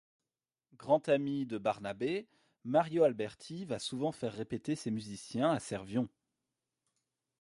Grand 0.77 1.09
ami 1.09 1.45
de 1.45 1.59
Barnabé, 1.59 2.27
Mario 2.63 3.03
Alberti 3.03 3.65
va 3.65 3.77
souvent 3.77 4.11
faire 4.11 4.33
répéter 4.33 4.75
ses 4.75 4.89
musiciens 4.89 5.51
à 5.51 5.59
Servion. 5.59 6.09